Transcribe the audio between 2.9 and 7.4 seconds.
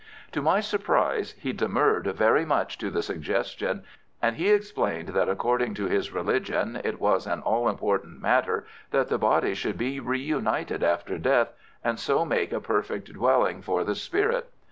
suggestion, and he explained that according to his religion it was